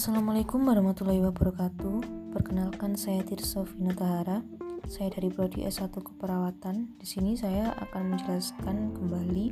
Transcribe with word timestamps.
Assalamualaikum 0.00 0.64
warahmatullahi 0.64 1.20
wabarakatuh. 1.28 2.32
Perkenalkan 2.32 2.96
saya 2.96 3.20
Tirso 3.20 3.68
Vina 3.68 3.92
Tahara. 3.92 4.40
Saya 4.88 5.12
dari 5.12 5.28
prodi 5.28 5.68
S1 5.68 5.92
Keperawatan. 5.92 6.96
Di 6.96 7.04
sini 7.04 7.36
saya 7.36 7.76
akan 7.76 8.16
menjelaskan 8.16 8.96
kembali 8.96 9.46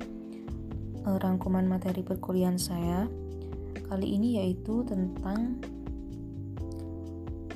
uh, 1.04 1.21
rangkuman 1.21 1.68
materi 1.68 2.00
perkuliahan 2.00 2.57
saya. 2.57 3.04
Kali 3.93 4.08
ini 4.08 4.40
yaitu 4.40 4.89
tentang 4.89 5.61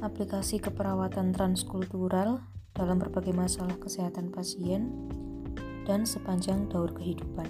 aplikasi 0.04 0.60
keperawatan 0.60 1.32
transkultural 1.32 2.44
dalam 2.76 3.00
berbagai 3.00 3.32
masalah 3.32 3.80
kesehatan 3.80 4.28
pasien 4.28 4.92
dan 5.88 6.04
sepanjang 6.04 6.68
daur 6.68 6.92
kehidupan. 6.92 7.48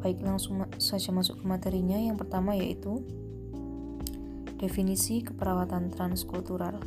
Baik, 0.00 0.24
langsung 0.24 0.64
saja 0.80 1.12
masuk 1.12 1.36
ke 1.36 1.44
materinya. 1.44 2.00
Yang 2.00 2.24
pertama 2.24 2.56
yaitu 2.56 3.04
Definisi 4.62 5.26
keperawatan 5.26 5.90
transkultural. 5.90 6.78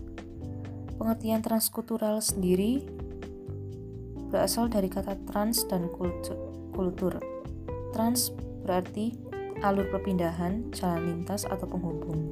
Pengertian 0.96 1.44
transkultural 1.44 2.24
sendiri 2.24 2.88
berasal 4.32 4.72
dari 4.72 4.88
kata 4.88 5.20
trans 5.28 5.68
dan 5.68 5.92
kultur. 5.92 7.20
Trans 7.92 8.32
berarti 8.64 9.20
alur 9.60 9.92
perpindahan, 9.92 10.72
jalan 10.72 11.04
lintas 11.04 11.44
atau 11.44 11.68
penghubung. 11.68 12.32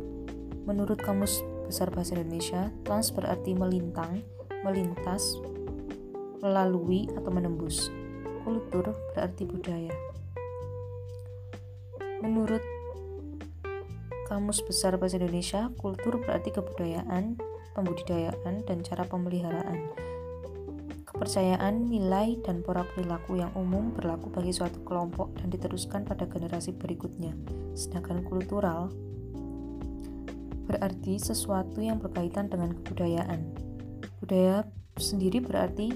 Menurut 0.63 1.03
Kamus 1.03 1.43
Besar 1.67 1.91
Bahasa 1.91 2.15
Indonesia, 2.15 2.71
trans 2.87 3.11
berarti 3.11 3.51
melintang, 3.51 4.23
melintas, 4.63 5.43
melalui 6.39 7.11
atau 7.19 7.31
menembus. 7.35 7.91
Kultur 8.47 8.95
berarti 9.11 9.43
budaya. 9.43 9.91
Menurut 12.23 12.63
Kamus 14.23 14.63
Besar 14.63 14.95
Bahasa 14.95 15.19
Indonesia, 15.19 15.67
kultur 15.75 16.15
berarti 16.23 16.55
kebudayaan, 16.55 17.35
pembudidayaan, 17.75 18.63
dan 18.63 18.79
cara 18.79 19.03
pemeliharaan. 19.03 19.91
Kepercayaan, 21.03 21.91
nilai, 21.91 22.39
dan 22.39 22.63
pola 22.63 22.87
perilaku 22.87 23.43
yang 23.43 23.51
umum 23.59 23.91
berlaku 23.91 24.31
bagi 24.31 24.55
suatu 24.55 24.79
kelompok 24.87 25.35
dan 25.35 25.51
diteruskan 25.51 26.07
pada 26.07 26.23
generasi 26.23 26.71
berikutnya. 26.71 27.35
Sedangkan 27.75 28.23
kultural 28.23 28.95
berarti 30.71 31.19
sesuatu 31.19 31.83
yang 31.83 31.99
berkaitan 31.99 32.47
dengan 32.47 32.71
kebudayaan. 32.79 33.43
Budaya 34.23 34.63
sendiri 34.95 35.43
berarti 35.43 35.91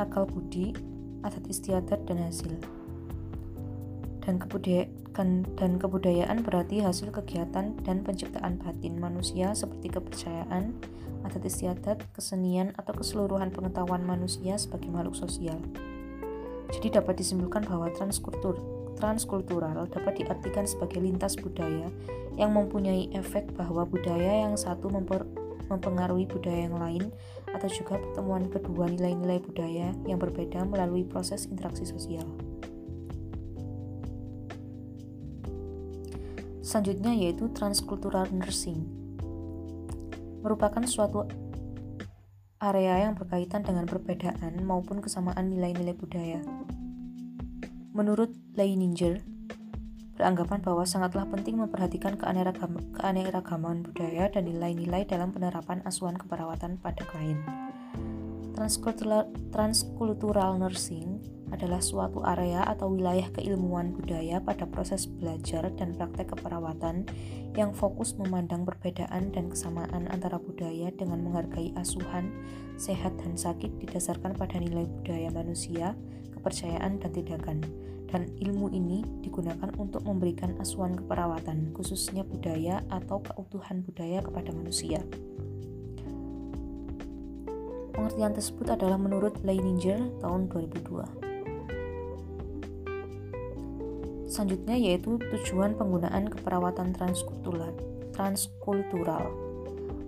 akal 0.00 0.24
budi, 0.24 0.72
adat 1.20 1.44
istiadat, 1.44 2.00
dan 2.08 2.16
hasil. 2.24 2.56
Dan 4.24 4.40
kebudayaan 4.40 4.99
dan 5.14 5.76
kebudayaan 5.76 6.46
berarti 6.46 6.80
hasil 6.80 7.10
kegiatan 7.10 7.74
dan 7.82 7.96
penciptaan 8.06 8.62
batin 8.62 8.96
manusia 8.96 9.52
seperti 9.52 9.90
kepercayaan, 9.90 10.72
adat 11.26 11.44
istiadat, 11.44 11.98
kesenian, 12.14 12.72
atau 12.78 12.94
keseluruhan 12.96 13.50
pengetahuan 13.50 14.06
manusia 14.06 14.56
sebagai 14.56 14.88
makhluk 14.88 15.18
sosial. 15.18 15.58
Jadi 16.70 16.94
dapat 16.94 17.18
disimpulkan 17.18 17.66
bahwa 17.66 17.90
transkultur, 17.92 18.56
transkultural 18.96 19.90
dapat 19.90 20.22
diartikan 20.22 20.64
sebagai 20.64 21.02
lintas 21.02 21.34
budaya 21.34 21.90
yang 22.38 22.54
mempunyai 22.54 23.10
efek 23.12 23.50
bahwa 23.58 23.82
budaya 23.82 24.46
yang 24.46 24.54
satu 24.54 24.86
memper, 24.86 25.26
mempengaruhi 25.66 26.30
budaya 26.30 26.70
yang 26.70 26.78
lain 26.78 27.04
atau 27.50 27.66
juga 27.66 27.98
pertemuan 27.98 28.46
kedua 28.46 28.86
nilai-nilai 28.86 29.42
budaya 29.42 29.90
yang 30.06 30.18
berbeda 30.22 30.62
melalui 30.62 31.02
proses 31.02 31.50
interaksi 31.50 31.82
sosial. 31.82 32.26
Selanjutnya 36.70 37.10
yaitu 37.18 37.50
transkultural 37.50 38.30
nursing. 38.30 38.86
Merupakan 40.46 40.86
suatu 40.86 41.26
area 42.62 43.10
yang 43.10 43.18
berkaitan 43.18 43.66
dengan 43.66 43.90
perbedaan 43.90 44.62
maupun 44.62 45.02
kesamaan 45.02 45.50
nilai-nilai 45.50 45.98
budaya. 45.98 46.38
Menurut 47.90 48.30
Leininger, 48.54 49.18
beranggapan 50.14 50.62
bahwa 50.62 50.86
sangatlah 50.86 51.26
penting 51.26 51.58
memperhatikan 51.58 52.14
keanekaragaman 52.14 53.82
budaya 53.82 54.30
dan 54.30 54.46
nilai-nilai 54.46 55.02
dalam 55.10 55.34
penerapan 55.34 55.82
asuhan 55.82 56.14
keperawatan 56.22 56.78
pada 56.78 57.02
klien. 57.02 57.42
Transkultural, 58.54 59.26
transkultural 59.50 60.54
nursing 60.54 61.18
adalah 61.50 61.82
suatu 61.82 62.22
area 62.22 62.62
atau 62.66 62.94
wilayah 62.94 63.26
keilmuan 63.34 63.94
budaya 63.94 64.38
pada 64.38 64.66
proses 64.66 65.06
belajar 65.06 65.70
dan 65.74 65.94
praktek 65.94 66.34
keperawatan 66.34 67.06
yang 67.58 67.74
fokus 67.74 68.14
memandang 68.14 68.62
perbedaan 68.62 69.34
dan 69.34 69.50
kesamaan 69.50 70.06
antara 70.10 70.38
budaya 70.38 70.94
dengan 70.94 71.26
menghargai 71.26 71.74
asuhan, 71.74 72.30
sehat 72.78 73.14
dan 73.18 73.34
sakit 73.34 73.82
didasarkan 73.82 74.38
pada 74.38 74.62
nilai 74.62 74.86
budaya 74.86 75.28
manusia, 75.34 75.98
kepercayaan 76.38 77.02
dan 77.02 77.10
tindakan. 77.10 77.58
Dan 78.10 78.26
ilmu 78.42 78.74
ini 78.74 79.06
digunakan 79.22 79.70
untuk 79.78 80.02
memberikan 80.02 80.58
asuhan 80.58 80.98
keperawatan, 80.98 81.70
khususnya 81.70 82.26
budaya 82.26 82.82
atau 82.90 83.22
keutuhan 83.22 83.86
budaya 83.86 84.18
kepada 84.18 84.50
manusia. 84.50 84.98
Pengertian 87.94 88.34
tersebut 88.34 88.66
adalah 88.66 88.98
menurut 88.98 89.38
Leininger 89.46 90.10
tahun 90.18 90.50
2002. 90.50 91.29
Selanjutnya 94.40 94.72
yaitu 94.72 95.20
tujuan 95.20 95.76
penggunaan 95.76 96.32
keperawatan 96.32 96.96
transkultural. 96.96 97.76
transkultural. 98.16 99.28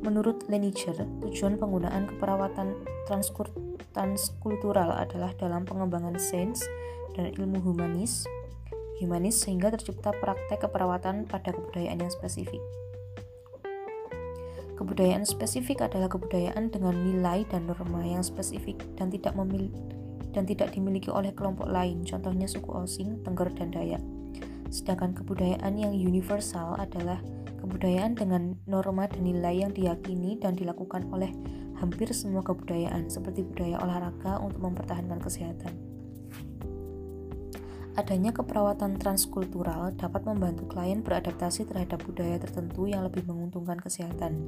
Menurut 0.01 0.49
Leniger, 0.49 1.05
tujuan 1.21 1.61
penggunaan 1.61 2.09
keperawatan 2.09 2.81
transkultural 3.93 4.89
adalah 4.89 5.37
dalam 5.37 5.69
pengembangan 5.69 6.17
sains 6.17 6.65
dan 7.13 7.29
ilmu 7.37 7.61
humanis, 7.61 8.25
humanis 9.05 9.37
sehingga 9.37 9.69
tercipta 9.69 10.17
praktek 10.17 10.65
keperawatan 10.65 11.29
pada 11.29 11.53
kebudayaan 11.53 12.01
yang 12.01 12.09
spesifik. 12.09 12.65
Kebudayaan 14.81 15.29
spesifik 15.29 15.85
adalah 15.85 16.09
kebudayaan 16.09 16.73
dengan 16.73 16.97
nilai 17.05 17.45
dan 17.53 17.69
norma 17.69 18.01
yang 18.01 18.25
spesifik 18.25 18.81
dan 18.97 19.13
tidak 19.13 19.37
memiliki 19.37 19.77
dan 20.33 20.49
tidak 20.49 20.73
dimiliki 20.73 21.13
oleh 21.13 21.37
kelompok 21.37 21.69
lain, 21.69 22.09
contohnya 22.09 22.49
suku 22.49 22.73
Osing, 22.73 23.21
Tengger, 23.21 23.53
dan 23.53 23.69
Dayak. 23.69 24.01
Sedangkan 24.73 25.13
kebudayaan 25.13 25.77
yang 25.77 25.93
universal 25.93 26.81
adalah 26.81 27.21
kebudayaan 27.61 28.17
dengan 28.17 28.57
norma 28.65 29.05
dan 29.05 29.29
nilai 29.29 29.61
yang 29.61 29.77
diyakini 29.77 30.41
dan 30.41 30.57
dilakukan 30.57 31.13
oleh 31.13 31.29
hampir 31.77 32.09
semua 32.17 32.41
kebudayaan, 32.41 33.13
seperti 33.13 33.45
budaya 33.45 33.77
olahraga 33.85 34.41
untuk 34.41 34.65
mempertahankan 34.65 35.21
kesehatan. 35.21 35.77
Adanya 37.93 38.33
keperawatan 38.33 38.97
transkultural 38.97 39.93
dapat 40.01 40.25
membantu 40.25 40.65
klien 40.65 41.05
beradaptasi 41.05 41.69
terhadap 41.69 42.01
budaya 42.09 42.41
tertentu 42.41 42.89
yang 42.89 43.05
lebih 43.05 43.29
menguntungkan 43.29 43.77
kesehatan. 43.77 44.41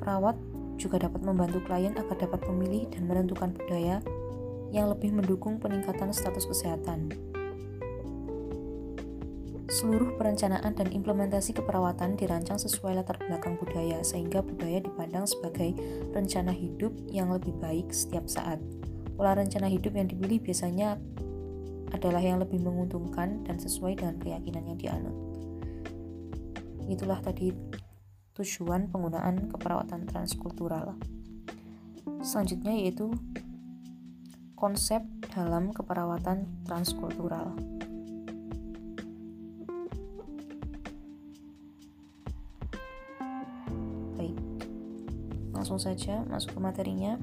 Perawat 0.00 0.40
juga 0.80 1.04
dapat 1.04 1.20
membantu 1.28 1.60
klien 1.68 1.92
agar 2.00 2.16
dapat 2.16 2.40
memilih 2.48 2.88
dan 2.88 3.04
menentukan 3.04 3.52
budaya 3.52 4.00
yang 4.72 4.88
lebih 4.88 5.12
mendukung 5.12 5.60
peningkatan 5.60 6.08
status 6.08 6.48
kesehatan. 6.48 7.12
Seluruh 9.68 10.16
perencanaan 10.16 10.72
dan 10.72 10.88
implementasi 10.88 11.52
keperawatan 11.52 12.16
dirancang 12.16 12.56
sesuai 12.56 13.04
latar 13.04 13.20
belakang 13.20 13.60
budaya, 13.60 14.00
sehingga 14.00 14.40
budaya 14.40 14.80
dipandang 14.80 15.28
sebagai 15.28 15.76
rencana 16.16 16.56
hidup 16.56 16.96
yang 17.12 17.28
lebih 17.28 17.52
baik 17.60 17.92
setiap 17.92 18.24
saat. 18.32 18.56
Pola 19.12 19.36
rencana 19.36 19.68
hidup 19.68 19.92
yang 19.92 20.08
dipilih 20.08 20.40
biasanya 20.40 20.96
adalah 21.92 22.24
yang 22.24 22.40
lebih 22.40 22.64
menguntungkan 22.64 23.44
dan 23.44 23.60
sesuai 23.60 24.00
dengan 24.00 24.16
keyakinan 24.16 24.64
yang 24.72 24.78
dianut. 24.80 25.16
Itulah 26.88 27.20
tadi 27.20 27.52
tujuan 28.40 28.88
penggunaan 28.88 29.52
keperawatan 29.52 30.08
transkultural. 30.08 30.96
Selanjutnya 32.24 32.72
yaitu 32.72 33.12
konsep 34.56 35.04
dalam 35.36 35.76
keperawatan 35.76 36.64
transkultural. 36.64 37.52
Langsung 45.68 45.84
saja 45.84 46.24
masuk 46.32 46.56
ke 46.56 46.60
materinya. 46.64 47.20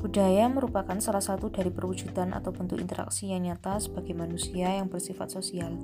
Budaya 0.00 0.48
merupakan 0.48 0.96
salah 1.04 1.20
satu 1.20 1.52
dari 1.52 1.68
perwujudan 1.68 2.32
atau 2.32 2.48
bentuk 2.48 2.80
interaksi 2.80 3.28
yang 3.28 3.44
nyata 3.44 3.76
sebagai 3.76 4.16
manusia 4.16 4.72
yang 4.72 4.88
bersifat 4.88 5.36
sosial. 5.36 5.76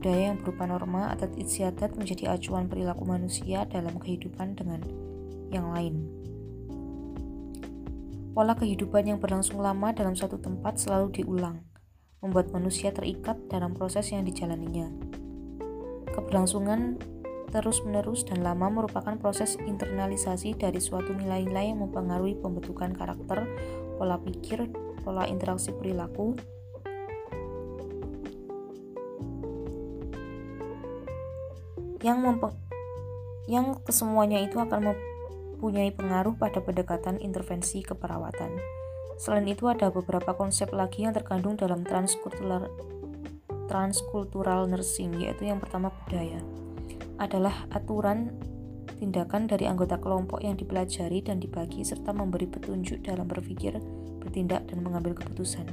Budaya 0.00 0.32
yang 0.32 0.40
berupa 0.40 0.64
norma 0.64 1.12
adat 1.12 1.36
istiadat 1.36 2.00
menjadi 2.00 2.32
acuan 2.32 2.72
perilaku 2.72 3.04
manusia 3.04 3.68
dalam 3.68 4.00
kehidupan 4.00 4.56
dengan 4.56 4.80
yang 5.52 5.68
lain. 5.68 6.08
Pola 8.32 8.56
kehidupan 8.56 9.04
yang 9.04 9.20
berlangsung 9.20 9.60
lama 9.60 9.92
dalam 9.92 10.16
suatu 10.16 10.40
tempat 10.40 10.80
selalu 10.80 11.12
diulang. 11.12 11.60
membuat 12.18 12.50
manusia 12.50 12.90
terikat 12.90 13.38
dalam 13.46 13.78
proses 13.78 14.10
yang 14.10 14.26
dijalaninya. 14.26 14.90
Keberlangsungan 16.10 16.98
terus-menerus 17.48 18.28
dan 18.28 18.44
lama 18.44 18.68
merupakan 18.68 19.16
proses 19.16 19.56
internalisasi 19.64 20.56
dari 20.56 20.78
suatu 20.78 21.16
nilai-nilai 21.16 21.72
yang 21.72 21.80
mempengaruhi 21.84 22.36
pembentukan 22.38 22.92
karakter, 22.92 23.48
pola 23.96 24.20
pikir, 24.20 24.68
pola 25.02 25.24
interaksi 25.24 25.72
perilaku, 25.72 26.36
yang 32.04 32.22
yang 33.48 33.80
kesemuanya 33.82 34.44
itu 34.44 34.60
akan 34.60 34.92
mempunyai 34.92 35.90
pengaruh 35.90 36.36
pada 36.36 36.60
pendekatan 36.60 37.18
intervensi 37.18 37.80
keperawatan. 37.82 38.60
Selain 39.18 39.48
itu 39.50 39.66
ada 39.66 39.90
beberapa 39.90 40.36
konsep 40.36 40.70
lagi 40.70 41.02
yang 41.02 41.16
terkandung 41.16 41.58
dalam 41.58 41.82
transkultural 41.82 42.70
transkultural 43.66 44.64
nursing 44.64 45.12
yaitu 45.20 45.44
yang 45.44 45.60
pertama 45.60 45.92
budaya 45.92 46.40
adalah 47.18 47.66
aturan 47.74 48.32
tindakan 48.98 49.46
dari 49.46 49.70
anggota 49.70 49.98
kelompok 50.02 50.42
yang 50.42 50.58
dipelajari 50.58 51.22
dan 51.22 51.38
dibagi 51.38 51.86
serta 51.86 52.10
memberi 52.10 52.50
petunjuk 52.50 53.06
dalam 53.06 53.30
berpikir, 53.30 53.78
bertindak, 54.18 54.66
dan 54.66 54.82
mengambil 54.82 55.14
keputusan. 55.14 55.66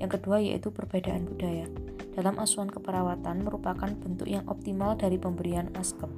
Yang 0.00 0.20
kedua 0.20 0.40
yaitu 0.40 0.72
perbedaan 0.72 1.28
budaya. 1.28 1.68
Dalam 2.12 2.36
asuhan 2.40 2.68
keperawatan 2.68 3.44
merupakan 3.44 3.88
bentuk 3.88 4.28
yang 4.28 4.44
optimal 4.48 4.96
dari 4.96 5.16
pemberian 5.16 5.72
askep, 5.76 6.08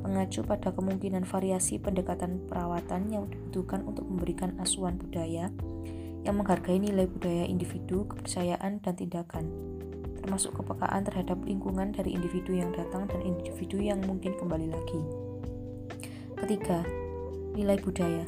mengacu 0.00 0.44
pada 0.44 0.72
kemungkinan 0.72 1.24
variasi 1.28 1.76
pendekatan 1.80 2.44
perawatan 2.48 3.08
yang 3.12 3.24
dibutuhkan 3.28 3.84
untuk 3.84 4.08
memberikan 4.08 4.56
asuhan 4.60 4.96
budaya 4.96 5.52
yang 6.20 6.36
menghargai 6.36 6.76
nilai 6.76 7.08
budaya 7.08 7.48
individu, 7.48 8.04
kepercayaan, 8.04 8.84
dan 8.84 8.94
tindakan 8.96 9.48
termasuk 10.20 10.56
kepekaan 10.60 11.02
terhadap 11.02 11.40
lingkungan 11.42 11.90
dari 11.90 12.12
individu 12.14 12.54
yang 12.54 12.70
datang 12.76 13.08
dan 13.08 13.20
individu 13.24 13.80
yang 13.80 14.00
mungkin 14.04 14.36
kembali 14.36 14.68
lagi. 14.68 15.00
Ketiga, 16.36 16.84
nilai 17.56 17.76
budaya, 17.80 18.24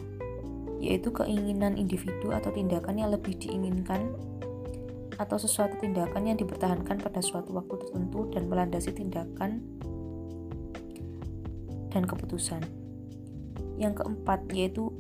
yaitu 0.83 1.15
keinginan 1.15 1.79
individu 1.79 2.35
atau 2.35 2.51
tindakan 2.51 2.99
yang 2.99 3.11
lebih 3.15 3.39
diinginkan 3.39 4.13
atau 5.21 5.39
sesuatu 5.39 5.79
tindakan 5.79 6.33
yang 6.33 6.37
dipertahankan 6.41 6.99
pada 6.99 7.21
suatu 7.23 7.55
waktu 7.55 7.79
tertentu 7.87 8.27
dan 8.35 8.51
melandasi 8.51 8.91
tindakan 8.91 9.63
dan 11.93 12.03
keputusan. 12.09 12.65
Yang 13.79 14.03
keempat 14.03 14.49
yaitu 14.51 14.91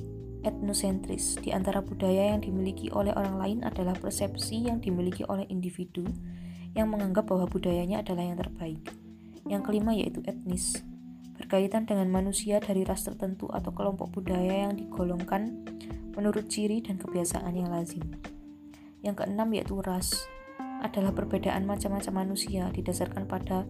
etnosentris. 0.42 1.38
Di 1.38 1.54
antara 1.54 1.80
budaya 1.80 2.34
yang 2.34 2.42
dimiliki 2.42 2.90
oleh 2.92 3.14
orang 3.14 3.38
lain 3.38 3.58
adalah 3.62 3.94
persepsi 3.96 4.68
yang 4.68 4.82
dimiliki 4.82 5.22
oleh 5.26 5.46
individu 5.48 6.06
yang 6.72 6.88
menganggap 6.88 7.28
bahwa 7.28 7.44
budayanya 7.48 8.00
adalah 8.00 8.24
yang 8.24 8.38
terbaik. 8.40 8.82
Yang 9.44 9.62
kelima 9.68 9.92
yaitu 9.92 10.24
etnis, 10.24 10.80
berkaitan 11.36 11.84
dengan 11.84 12.08
manusia 12.08 12.62
dari 12.62 12.86
ras 12.86 13.04
tertentu 13.04 13.50
atau 13.50 13.74
kelompok 13.74 14.22
budaya 14.22 14.68
yang 14.68 14.78
digolongkan 14.78 15.66
menurut 16.16 16.48
ciri 16.48 16.80
dan 16.80 16.96
kebiasaan 16.96 17.52
yang 17.52 17.68
lazim. 17.72 18.04
Yang 19.02 19.24
keenam 19.24 19.48
yaitu 19.52 19.76
ras, 19.82 20.14
adalah 20.82 21.14
perbedaan 21.14 21.62
macam-macam 21.64 22.26
manusia 22.26 22.66
didasarkan 22.74 23.30
pada 23.30 23.64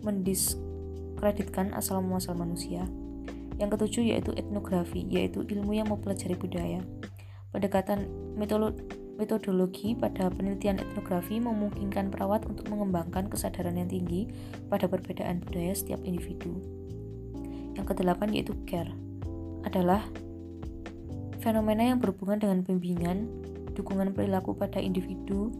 mendiskreditkan 0.00 1.76
asal 1.76 2.00
muasal 2.00 2.34
manusia. 2.34 2.88
Yang 3.60 3.76
ketujuh 3.76 4.16
yaitu 4.16 4.30
etnografi, 4.32 5.04
yaitu 5.10 5.44
ilmu 5.44 5.76
yang 5.76 5.92
mempelajari 5.92 6.38
budaya. 6.38 6.80
Pendekatan 7.52 8.08
metode 8.38 8.80
Metodologi 9.18 9.98
pada 9.98 10.30
penelitian 10.30 10.78
etnografi 10.78 11.42
memungkinkan 11.42 12.14
perawat 12.14 12.46
untuk 12.46 12.70
mengembangkan 12.70 13.26
kesadaran 13.26 13.74
yang 13.74 13.90
tinggi 13.90 14.30
pada 14.70 14.86
perbedaan 14.86 15.42
budaya 15.42 15.74
setiap 15.74 15.98
individu. 16.06 16.54
Yang 17.74 17.98
kedelapan 17.98 18.30
yaitu 18.30 18.54
care 18.62 18.94
adalah 19.66 20.06
fenomena 21.42 21.82
yang 21.82 21.98
berhubungan 21.98 22.38
dengan 22.38 22.58
bimbingan, 22.62 23.26
dukungan 23.74 24.14
perilaku 24.14 24.54
pada 24.54 24.78
individu, 24.78 25.50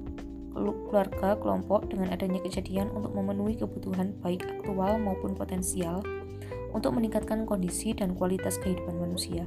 keluarga, 0.55 1.35
kelompok 1.35 1.91
dengan 1.91 2.15
adanya 2.15 2.39
kejadian 2.47 2.95
untuk 2.95 3.11
memenuhi 3.11 3.59
kebutuhan 3.59 4.15
baik 4.23 4.47
aktual 4.47 5.03
maupun 5.03 5.35
potensial 5.35 6.07
untuk 6.71 6.95
meningkatkan 6.95 7.43
kondisi 7.43 7.91
dan 7.91 8.15
kualitas 8.15 8.55
kehidupan 8.63 9.03
manusia. 9.03 9.43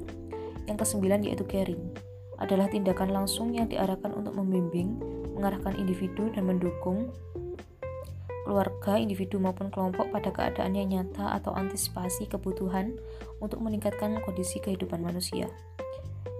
Yang 0.67 0.83
kesembilan 0.83 1.23
yaitu 1.23 1.47
caring 1.47 2.10
adalah 2.41 2.65
tindakan 2.65 3.13
langsung 3.13 3.53
yang 3.53 3.69
diarahkan 3.69 4.09
untuk 4.17 4.33
membimbing, 4.33 4.97
mengarahkan 5.37 5.77
individu 5.77 6.33
dan 6.33 6.49
mendukung 6.49 7.13
keluarga, 8.43 8.97
individu 8.97 9.37
maupun 9.37 9.69
kelompok 9.69 10.09
pada 10.09 10.33
keadaan 10.33 10.73
yang 10.73 10.89
nyata 10.89 11.37
atau 11.37 11.53
antisipasi 11.53 12.25
kebutuhan 12.25 12.97
untuk 13.39 13.61
meningkatkan 13.61 14.17
kondisi 14.25 14.57
kehidupan 14.59 14.99
manusia. 14.99 15.47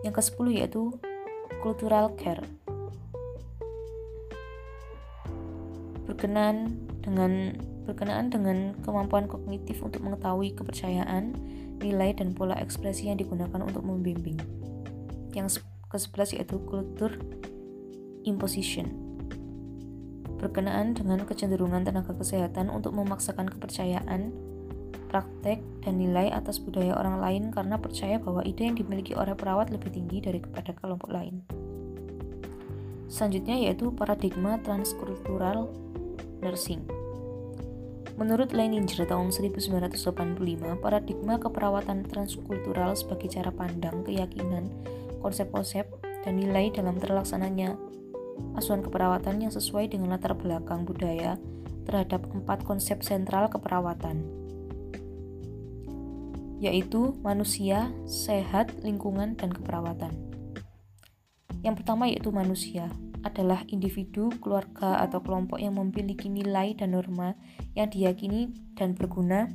Yang 0.02 0.20
ke-10 0.20 0.46
yaitu 0.58 0.84
cultural 1.62 2.12
care. 2.18 2.42
Berkenaan 6.10 6.82
dengan 7.06 7.56
berkenaan 7.86 8.30
dengan 8.30 8.78
kemampuan 8.82 9.26
kognitif 9.26 9.82
untuk 9.82 10.02
mengetahui 10.06 10.54
kepercayaan, 10.58 11.34
nilai 11.82 12.14
dan 12.14 12.34
pola 12.34 12.58
ekspresi 12.58 13.10
yang 13.10 13.18
digunakan 13.18 13.62
untuk 13.62 13.82
membimbing. 13.86 14.38
Yang 15.32 15.62
ke-11 15.92 16.40
yaitu 16.40 16.58
kultur 16.64 17.20
imposition 18.24 19.12
berkenaan 20.42 20.98
dengan 20.98 21.22
kecenderungan 21.22 21.86
tenaga 21.86 22.18
kesehatan 22.18 22.74
untuk 22.74 22.98
memaksakan 22.98 23.46
kepercayaan, 23.46 24.34
praktek, 25.14 25.62
dan 25.86 26.02
nilai 26.02 26.34
atas 26.34 26.58
budaya 26.58 26.98
orang 26.98 27.22
lain 27.22 27.44
karena 27.54 27.78
percaya 27.78 28.18
bahwa 28.18 28.42
ide 28.42 28.66
yang 28.66 28.74
dimiliki 28.74 29.14
oleh 29.14 29.38
perawat 29.38 29.70
lebih 29.70 29.94
tinggi 29.94 30.18
daripada 30.18 30.74
kelompok 30.74 31.14
lain. 31.14 31.46
Selanjutnya 33.06 33.70
yaitu 33.70 33.94
paradigma 33.94 34.58
transkultural 34.66 35.70
nursing. 36.42 36.82
Menurut 38.18 38.54
Leininger 38.54 39.08
tahun 39.08 39.34
1985, 39.34 39.98
paradigma 40.78 41.42
keperawatan 41.42 42.06
transkultural 42.06 42.94
sebagai 42.94 43.34
cara 43.34 43.50
pandang, 43.50 44.06
keyakinan, 44.06 44.70
konsep-konsep, 45.22 45.88
dan 46.26 46.38
nilai 46.38 46.74
dalam 46.74 46.98
terlaksananya 46.98 47.78
asuhan 48.58 48.82
keperawatan 48.82 49.48
yang 49.48 49.54
sesuai 49.54 49.94
dengan 49.94 50.18
latar 50.18 50.34
belakang 50.34 50.84
budaya 50.84 51.38
terhadap 51.86 52.26
empat 52.30 52.66
konsep 52.66 53.02
sentral 53.02 53.50
keperawatan, 53.50 54.26
yaitu 56.62 57.14
manusia, 57.26 57.90
sehat, 58.06 58.70
lingkungan, 58.86 59.38
dan 59.38 59.50
keperawatan. 59.50 60.14
Yang 61.62 61.86
pertama 61.86 62.10
yaitu 62.10 62.34
manusia, 62.34 62.90
adalah 63.22 63.62
individu, 63.70 64.34
keluarga, 64.42 64.98
atau 65.06 65.22
kelompok 65.22 65.62
yang 65.62 65.78
memiliki 65.78 66.26
nilai 66.26 66.74
dan 66.74 66.98
norma 66.98 67.38
yang 67.78 67.90
diyakini 67.90 68.50
dan 68.74 68.98
berguna 68.98 69.46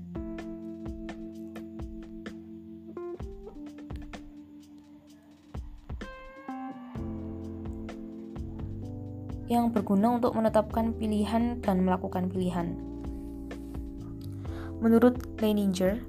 yang 9.57 9.73
berguna 9.73 10.21
untuk 10.21 10.37
menetapkan 10.37 10.93
pilihan 10.93 11.65
dan 11.65 11.83
melakukan 11.83 12.29
pilihan. 12.29 12.77
Menurut 14.85 15.17
Leininger, 15.41 16.05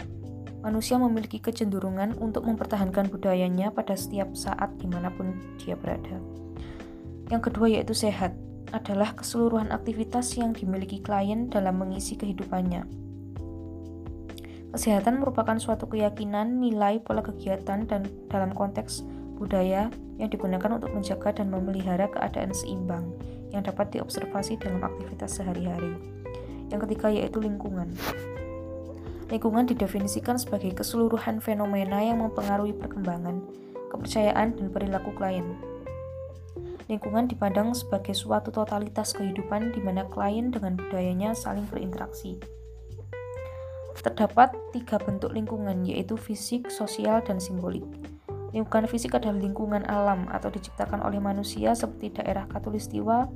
manusia 0.60 1.00
memiliki 1.00 1.40
kecenderungan 1.40 2.20
untuk 2.20 2.44
mempertahankan 2.44 3.08
budayanya 3.08 3.72
pada 3.72 3.96
setiap 3.96 4.36
saat 4.36 4.76
di 4.76 4.92
mana 4.92 5.08
pun 5.08 5.32
dia 5.64 5.80
berada. 5.80 6.20
Yang 7.32 7.42
kedua 7.52 7.68
yaitu 7.72 7.96
sehat, 7.96 8.36
adalah 8.76 9.16
keseluruhan 9.16 9.72
aktivitas 9.72 10.36
yang 10.36 10.52
dimiliki 10.52 11.00
klien 11.00 11.48
dalam 11.48 11.80
mengisi 11.80 12.20
kehidupannya. 12.20 12.84
Kesehatan 14.76 15.24
merupakan 15.24 15.56
suatu 15.56 15.88
keyakinan, 15.88 16.60
nilai, 16.60 17.00
pola 17.00 17.24
kegiatan, 17.24 17.88
dan 17.88 18.04
dalam 18.28 18.52
konteks 18.52 19.08
budaya 19.40 19.88
yang 20.20 20.28
digunakan 20.28 20.68
untuk 20.76 20.92
menjaga 20.92 21.40
dan 21.40 21.48
memelihara 21.48 22.12
keadaan 22.12 22.52
seimbang 22.52 23.08
yang 23.52 23.64
dapat 23.64 23.96
diobservasi 23.96 24.60
dalam 24.60 24.84
aktivitas 24.84 25.40
sehari-hari. 25.40 25.96
Yang 26.68 26.80
ketiga 26.88 27.08
yaitu 27.12 27.40
lingkungan. 27.40 27.96
Lingkungan 29.28 29.68
didefinisikan 29.68 30.40
sebagai 30.40 30.72
keseluruhan 30.72 31.44
fenomena 31.44 32.00
yang 32.00 32.24
mempengaruhi 32.24 32.72
perkembangan, 32.72 33.44
kepercayaan, 33.92 34.56
dan 34.56 34.68
perilaku 34.72 35.12
klien. 35.20 35.44
Lingkungan 36.88 37.28
dipandang 37.28 37.76
sebagai 37.76 38.16
suatu 38.16 38.48
totalitas 38.56 39.12
kehidupan 39.12 39.76
di 39.76 39.84
mana 39.84 40.08
klien 40.08 40.48
dengan 40.48 40.80
budayanya 40.80 41.36
saling 41.36 41.68
berinteraksi. 41.68 42.40
Terdapat 44.00 44.56
tiga 44.72 44.96
bentuk 44.96 45.36
lingkungan, 45.36 45.84
yaitu 45.84 46.16
fisik, 46.16 46.72
sosial, 46.72 47.20
dan 47.28 47.44
simbolik. 47.44 47.84
Lingkungan 48.56 48.88
fisik 48.88 49.16
adalah 49.16 49.36
lingkungan 49.36 49.84
alam 49.84 50.32
atau 50.32 50.48
diciptakan 50.48 51.04
oleh 51.04 51.20
manusia 51.20 51.76
seperti 51.76 52.16
daerah 52.16 52.48
katulistiwa, 52.48 53.28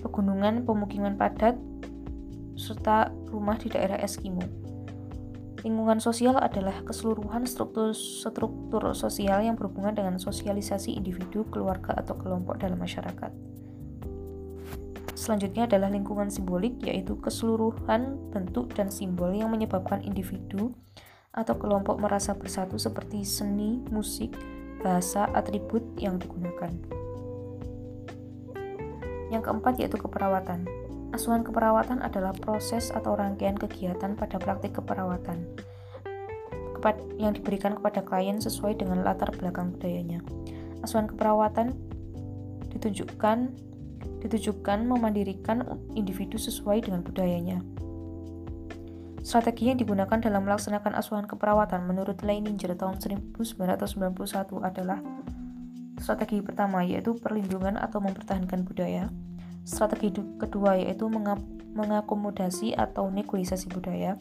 pegunungan, 0.00 0.64
pemukiman 0.64 1.20
padat, 1.20 1.60
serta 2.56 3.12
rumah 3.28 3.60
di 3.60 3.68
daerah 3.68 4.00
Eskimo. 4.00 4.42
Lingkungan 5.66 5.98
sosial 5.98 6.38
adalah 6.38 6.86
keseluruhan 6.86 7.42
struktur-struktur 7.42 8.94
sosial 8.94 9.42
yang 9.42 9.58
berhubungan 9.58 9.92
dengan 9.92 10.16
sosialisasi 10.16 10.94
individu, 10.94 11.42
keluarga, 11.50 11.98
atau 11.98 12.14
kelompok 12.14 12.62
dalam 12.62 12.78
masyarakat. 12.78 13.34
Selanjutnya 15.18 15.66
adalah 15.66 15.90
lingkungan 15.90 16.30
simbolik, 16.30 16.78
yaitu 16.86 17.18
keseluruhan 17.18 18.16
bentuk 18.30 18.70
dan 18.78 18.86
simbol 18.86 19.34
yang 19.34 19.50
menyebabkan 19.50 19.98
individu 20.06 20.72
atau 21.32 21.54
kelompok 21.56 22.00
merasa 22.00 22.34
bersatu 22.34 22.76
seperti 22.80 23.22
seni, 23.22 23.80
musik, 23.92 24.34
bahasa, 24.80 25.28
atribut 25.32 25.84
yang 26.00 26.16
digunakan. 26.16 26.72
Yang 29.28 29.42
keempat 29.44 29.74
yaitu 29.80 30.00
keperawatan. 30.00 30.64
Asuhan 31.12 31.44
keperawatan 31.44 32.04
adalah 32.04 32.36
proses 32.36 32.92
atau 32.92 33.16
rangkaian 33.16 33.56
kegiatan 33.56 34.12
pada 34.16 34.36
praktik 34.36 34.76
keperawatan 34.76 35.44
yang 37.18 37.34
diberikan 37.34 37.74
kepada 37.74 38.00
klien 38.06 38.38
sesuai 38.38 38.78
dengan 38.78 39.02
latar 39.02 39.34
belakang 39.34 39.74
budayanya. 39.74 40.22
Asuhan 40.86 41.10
keperawatan 41.10 41.74
ditunjukkan 42.70 43.38
ditujukan 44.22 44.78
memandirikan 44.86 45.66
individu 45.98 46.38
sesuai 46.38 46.86
dengan 46.86 47.02
budayanya. 47.02 47.58
Strategi 49.28 49.68
yang 49.68 49.76
digunakan 49.76 50.16
dalam 50.16 50.48
melaksanakan 50.48 50.96
asuhan 50.96 51.28
keperawatan 51.28 51.84
menurut 51.84 52.24
Leininger 52.24 52.72
tahun 52.72 52.96
1991 53.36 53.36
adalah 54.64 55.04
strategi 56.00 56.40
pertama 56.40 56.80
yaitu 56.80 57.12
perlindungan 57.12 57.76
atau 57.76 58.00
mempertahankan 58.00 58.64
budaya, 58.64 59.12
Strategi 59.68 60.16
kedua 60.16 60.80
yaitu 60.80 61.12
mengakomodasi 61.76 62.72
atau 62.72 63.12
negosiasi 63.12 63.68
budaya. 63.68 64.16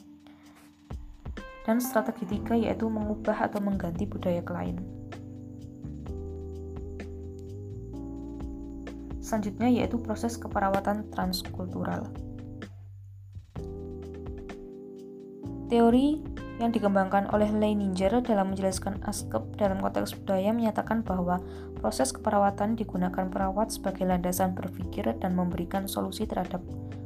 Dan 1.63 1.79
strategi 1.79 2.27
tiga 2.27 2.59
yaitu 2.59 2.91
mengubah 2.91 3.47
atau 3.47 3.63
mengganti 3.63 4.03
budaya 4.03 4.43
klien. 4.43 4.75
Selanjutnya 9.23 9.71
yaitu 9.71 10.03
proses 10.03 10.35
keperawatan 10.35 11.07
transkultural. 11.15 12.26
Teori 15.67 16.23
yang 16.57 16.71
dikembangkan 16.73 17.29
oleh 17.35 17.51
Leininger 17.53 18.23
dalam 18.25 18.55
menjelaskan 18.55 19.03
askep 19.05 19.43
dalam 19.59 19.77
konteks 19.77 20.17
budaya 20.17 20.49
menyatakan 20.55 21.05
bahwa 21.05 21.37
proses 21.77 22.09
keperawatan 22.09 22.73
digunakan 22.73 23.29
perawat 23.29 23.69
sebagai 23.69 24.07
landasan 24.07 24.57
berpikir 24.57 25.11
dan 25.21 25.37
memberikan 25.37 25.85
solusi 25.85 26.25
terhadap 26.25 26.63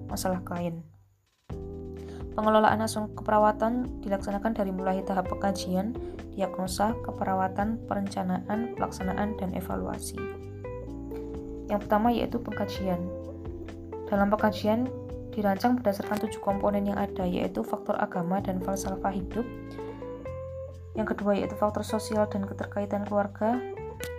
masalah 0.07 0.39
klien. 0.45 0.79
Pengelolaan 2.31 2.79
asuhan 2.79 3.11
keperawatan 3.11 3.99
dilaksanakan 4.07 4.55
dari 4.55 4.71
mulai 4.71 5.03
tahap 5.03 5.27
pengkajian, 5.27 5.91
diagnosa, 6.31 6.95
keperawatan, 7.03 7.75
perencanaan, 7.91 8.71
pelaksanaan, 8.79 9.35
dan 9.35 9.51
evaluasi. 9.51 10.15
Yang 11.67 11.79
pertama 11.87 12.07
yaitu 12.15 12.39
pengkajian. 12.39 13.03
Dalam 14.07 14.31
pengkajian 14.31 14.87
dirancang 15.31 15.79
berdasarkan 15.79 16.27
tujuh 16.27 16.43
komponen 16.43 16.85
yang 16.85 16.99
ada, 16.99 17.23
yaitu 17.23 17.63
faktor 17.63 17.95
agama 17.97 18.43
dan 18.43 18.59
falsafah 18.59 19.11
hidup. 19.11 19.47
Yang 20.91 21.15
kedua 21.15 21.39
yaitu 21.39 21.55
faktor 21.55 21.87
sosial 21.87 22.27
dan 22.27 22.43
keterkaitan 22.43 23.07
keluarga. 23.07 23.59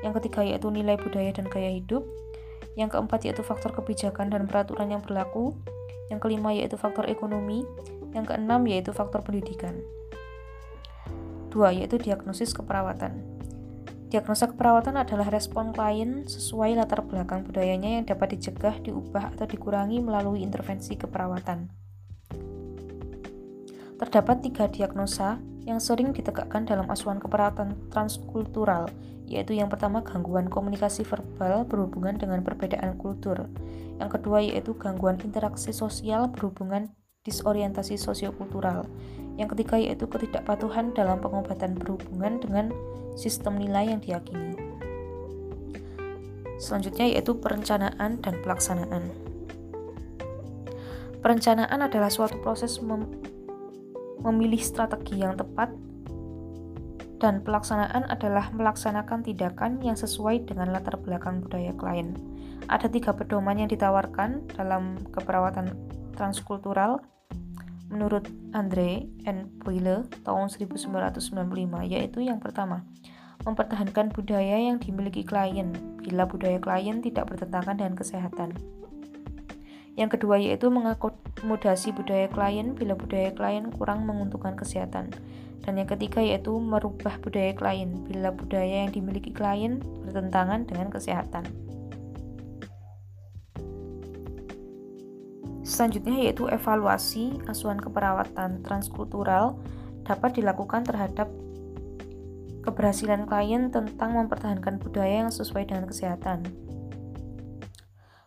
Yang 0.01 0.23
ketiga 0.23 0.41
yaitu 0.43 0.73
nilai 0.73 0.97
budaya 0.97 1.31
dan 1.31 1.47
gaya 1.53 1.69
hidup. 1.69 2.05
Yang 2.75 2.97
keempat 2.97 3.29
yaitu 3.29 3.45
faktor 3.45 3.77
kebijakan 3.77 4.33
dan 4.33 4.49
peraturan 4.49 4.89
yang 4.89 5.05
berlaku. 5.05 5.53
Yang 6.09 6.29
kelima 6.29 6.57
yaitu 6.57 6.81
faktor 6.81 7.05
ekonomi. 7.09 7.69
Yang 8.17 8.33
keenam 8.33 8.65
yaitu 8.65 8.91
faktor 8.97 9.21
pendidikan. 9.21 9.77
Dua 11.53 11.77
yaitu 11.77 12.01
diagnosis 12.01 12.57
keperawatan. 12.57 13.32
Diagnosa 14.13 14.45
keperawatan 14.53 15.01
adalah 15.01 15.33
respon 15.33 15.73
klien 15.73 16.29
sesuai 16.29 16.77
latar 16.77 17.01
belakang 17.01 17.49
budayanya 17.49 17.97
yang 17.97 18.05
dapat 18.05 18.37
dicegah, 18.37 18.77
diubah, 18.85 19.33
atau 19.33 19.49
dikurangi 19.49 20.05
melalui 20.05 20.45
intervensi 20.45 21.01
keperawatan. 21.01 21.73
Terdapat 23.97 24.37
tiga 24.45 24.69
diagnosa 24.69 25.41
yang 25.65 25.81
sering 25.81 26.13
ditegakkan 26.13 26.69
dalam 26.69 26.93
asuhan 26.93 27.25
keperawatan 27.25 27.89
transkultural, 27.89 28.93
yaitu 29.25 29.57
yang 29.57 29.73
pertama 29.73 30.05
gangguan 30.05 30.45
komunikasi 30.53 31.09
verbal 31.09 31.65
berhubungan 31.65 32.21
dengan 32.21 32.45
perbedaan 32.45 33.01
kultur, 33.01 33.49
yang 33.97 34.13
kedua 34.13 34.45
yaitu 34.45 34.77
gangguan 34.77 35.17
interaksi 35.25 35.73
sosial 35.73 36.29
berhubungan 36.29 36.93
disorientasi 37.25 37.97
sosiokultural, 37.97 38.85
yang 39.41 39.49
ketiga 39.49 39.81
yaitu 39.81 40.05
ketidakpatuhan 40.09 40.93
dalam 40.93 41.19
pengobatan 41.19 41.77
berhubungan 41.77 42.41
dengan 42.41 42.67
sistem 43.17 43.57
nilai 43.61 43.93
yang 43.93 44.01
diyakini. 44.01 44.57
Selanjutnya 46.61 47.11
yaitu 47.11 47.35
perencanaan 47.37 48.23
dan 48.23 48.35
pelaksanaan. 48.45 49.11
Perencanaan 51.23 51.81
adalah 51.87 52.11
suatu 52.11 52.39
proses 52.43 52.79
mem 52.83 53.07
memilih 54.23 54.63
strategi 54.63 55.19
yang 55.19 55.35
tepat 55.35 55.75
dan 57.19 57.43
pelaksanaan 57.43 58.07
adalah 58.11 58.51
melaksanakan 58.51 59.23
tindakan 59.23 59.79
yang 59.83 59.95
sesuai 59.95 60.47
dengan 60.47 60.75
latar 60.75 60.99
belakang 60.99 61.43
budaya 61.43 61.71
klien. 61.75 62.15
Ada 62.67 62.91
tiga 62.91 63.15
pedoman 63.15 63.59
yang 63.59 63.71
ditawarkan 63.71 64.55
dalam 64.55 64.99
keperawatan 65.11 65.71
transkultural 66.15 67.03
menurut 67.93 68.25
Andre 68.57 69.05
N. 69.29 69.53
Boyle 69.61 70.09
tahun 70.25 70.49
1995 70.49 71.29
yaitu 71.93 72.25
yang 72.25 72.41
pertama 72.41 72.89
mempertahankan 73.45 74.09
budaya 74.17 74.57
yang 74.57 74.81
dimiliki 74.81 75.21
klien 75.27 75.77
bila 76.01 76.25
budaya 76.25 76.57
klien 76.57 77.05
tidak 77.05 77.29
bertentangan 77.29 77.77
dengan 77.77 77.95
kesehatan. 77.95 78.57
Yang 79.93 80.17
kedua 80.17 80.41
yaitu 80.41 80.73
mengakomodasi 80.73 81.93
budaya 81.93 82.31
klien 82.33 82.73
bila 82.73 82.97
budaya 82.97 83.29
klien 83.37 83.69
kurang 83.69 84.09
menguntungkan 84.09 84.57
kesehatan. 84.57 85.13
Dan 85.63 85.79
yang 85.79 85.87
ketiga 85.87 86.19
yaitu 86.19 86.57
merubah 86.59 87.21
budaya 87.23 87.53
klien 87.55 88.03
bila 88.09 88.33
budaya 88.33 88.89
yang 88.89 88.91
dimiliki 88.91 89.31
klien 89.31 89.79
bertentangan 90.09 90.67
dengan 90.67 90.89
kesehatan. 90.91 91.45
Selanjutnya 95.63 96.27
yaitu 96.27 96.51
evaluasi 96.51 97.39
asuhan 97.47 97.79
keperawatan 97.79 98.67
transkultural 98.67 99.63
dapat 100.03 100.43
dilakukan 100.43 100.83
terhadap 100.83 101.31
keberhasilan 102.67 103.27
klien 103.27 103.71
tentang 103.71 104.15
mempertahankan 104.15 104.83
budaya 104.83 105.27
yang 105.27 105.31
sesuai 105.31 105.71
dengan 105.71 105.87
kesehatan. 105.87 106.47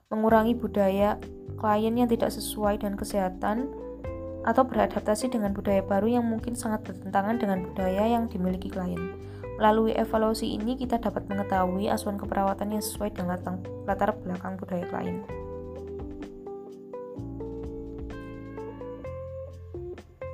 Mengurangi 0.07 0.55
budaya 0.55 1.19
klien 1.59 1.95
yang 1.95 2.07
tidak 2.07 2.31
sesuai 2.31 2.79
dengan 2.79 2.95
kesehatan 2.95 3.67
atau 4.45 4.63
beradaptasi 4.63 5.27
dengan 5.33 5.51
budaya 5.51 5.81
baru 5.81 6.21
yang 6.21 6.25
mungkin 6.27 6.53
sangat 6.53 6.87
bertentangan 6.87 7.35
dengan 7.41 7.67
budaya 7.67 8.05
yang 8.05 8.31
dimiliki 8.31 8.71
klien. 8.71 9.17
Melalui 9.55 9.95
evaluasi 9.95 10.51
ini 10.55 10.75
kita 10.75 10.99
dapat 10.99 11.27
mengetahui 11.31 11.87
asuhan 11.87 12.19
keperawatan 12.19 12.75
yang 12.75 12.83
sesuai 12.83 13.15
dengan 13.15 13.39
latar 13.87 14.15
belakang 14.23 14.59
budaya 14.59 14.85
klien. 14.87 15.44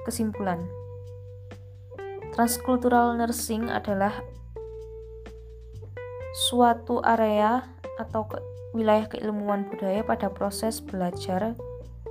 Kesimpulan 0.01 0.65
Transkultural 2.31 3.19
nursing 3.19 3.67
adalah 3.67 4.23
suatu 6.47 7.03
area 7.03 7.67
atau 7.99 8.23
ke 8.25 8.39
wilayah 8.71 9.05
keilmuan 9.11 9.67
budaya 9.67 9.99
pada 10.01 10.31
proses 10.31 10.79
belajar 10.79 11.59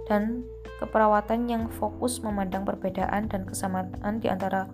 dan 0.07 0.45
keperawatan 0.79 1.49
yang 1.49 1.65
fokus 1.73 2.21
memandang 2.21 2.69
perbedaan 2.69 3.33
dan 3.33 3.49
kesamaan 3.49 4.21
di 4.21 4.29
antara 4.29 4.69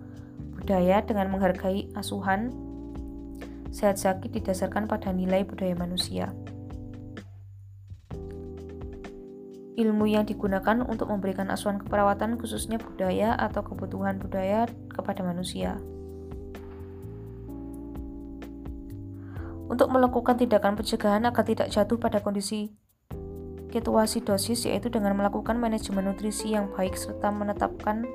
budaya 0.59 0.99
dengan 0.99 1.31
menghargai 1.31 1.87
asuhan 1.95 2.51
sehat 3.71 3.97
sakit 3.97 4.35
didasarkan 4.35 4.85
pada 4.85 5.15
nilai 5.15 5.47
budaya 5.47 5.75
manusia. 5.79 6.35
Ilmu 9.77 10.09
yang 10.09 10.25
digunakan 10.25 10.81
untuk 10.81 11.13
memberikan 11.13 11.53
asuhan 11.53 11.77
keperawatan 11.77 12.41
khususnya 12.41 12.81
budaya 12.81 13.37
atau 13.37 13.61
kebutuhan 13.61 14.17
budaya 14.17 14.65
kepada 14.89 15.21
manusia. 15.21 15.77
Untuk 19.69 19.93
melakukan 19.93 20.41
tindakan 20.41 20.73
pencegahan 20.73 21.29
agar 21.29 21.45
tidak 21.45 21.69
jatuh 21.69 22.01
pada 22.01 22.23
kondisi 22.25 22.73
ketoasidosis 23.69 24.65
yaitu 24.65 24.87
dengan 24.89 25.13
melakukan 25.13 25.59
manajemen 25.59 26.09
nutrisi 26.09 26.55
yang 26.55 26.71
baik 26.73 26.95
serta 26.95 27.29
menetapkan 27.29 28.07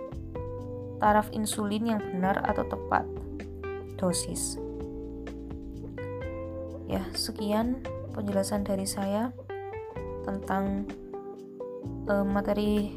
taraf 0.98 1.28
insulin 1.30 1.94
yang 1.94 2.00
benar 2.00 2.40
atau 2.42 2.66
tepat 2.66 3.04
dosis. 4.00 4.58
Ya, 6.88 7.04
sekian 7.14 7.84
penjelasan 8.16 8.64
dari 8.64 8.88
saya 8.88 9.30
tentang 10.24 10.88
uh, 12.08 12.26
materi 12.26 12.92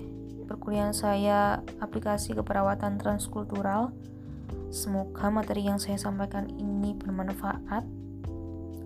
perkuliahan 0.46 0.94
saya 0.94 1.62
aplikasi 1.82 2.38
keperawatan 2.38 3.02
transkultural. 3.02 3.92
Semoga 4.70 5.32
materi 5.32 5.66
yang 5.66 5.82
saya 5.82 5.98
sampaikan 5.98 6.50
ini 6.58 6.94
bermanfaat 6.98 7.86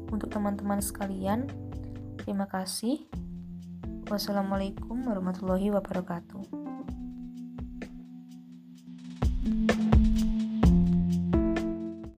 untuk 0.10 0.30
teman-teman 0.32 0.80
sekalian. 0.80 1.50
Terima 2.22 2.46
kasih. 2.46 3.06
Wassalamualaikum 4.10 5.06
warahmatullahi 5.06 5.70
wabarakatuh. 5.70 6.59